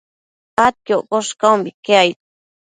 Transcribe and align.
adquioccosh 0.65 1.31
caumbique 1.39 1.89
aid 2.03 2.17